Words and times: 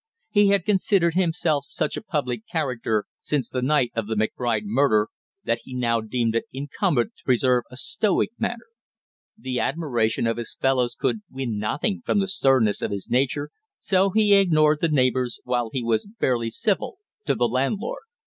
He 0.31 0.47
had 0.47 0.65
considered 0.65 1.13
himself 1.13 1.65
such 1.67 1.95
a 1.95 2.01
public 2.01 2.47
character 2.47 3.05
since 3.19 3.47
the 3.51 3.61
night 3.61 3.91
of 3.95 4.07
the 4.07 4.15
McBride 4.15 4.63
murder 4.63 5.09
that 5.43 5.59
he 5.61 5.75
now 5.75 6.01
deemed 6.01 6.35
it 6.35 6.45
incumbent 6.51 7.13
to 7.17 7.23
preserve 7.23 7.65
a 7.69 7.77
stoic 7.77 8.31
manner; 8.39 8.65
the 9.37 9.59
admiration 9.59 10.25
of 10.25 10.37
his 10.37 10.57
fellows 10.59 10.95
could 10.95 11.21
win 11.29 11.59
nothing 11.59 12.01
from 12.03 12.17
the 12.19 12.27
sternness 12.27 12.81
of 12.81 12.89
his 12.89 13.11
nature, 13.11 13.51
so 13.79 14.09
he 14.09 14.33
ignored 14.33 14.79
the 14.81 14.89
neighbors, 14.89 15.39
while 15.43 15.69
he 15.71 15.83
was 15.83 16.07
barely 16.19 16.49
civil 16.49 16.97
to 17.27 17.35
the 17.35 17.47
landlord. 17.47 18.01